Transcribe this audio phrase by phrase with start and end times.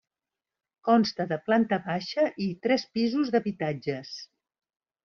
[0.87, 4.21] Consta de planta baixa i tres pisos d'habitatges.